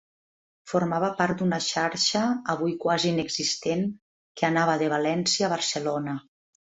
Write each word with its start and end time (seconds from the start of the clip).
Formava 0.69 1.09
part 1.19 1.41
d'una 1.43 1.59
xarxa, 1.65 2.23
avui 2.53 2.73
quasi 2.85 3.11
inexistent, 3.17 3.85
que 4.41 4.49
anava 4.51 4.79
de 4.85 4.89
València 4.95 5.51
a 5.51 5.55
Barcelona. 5.57 6.17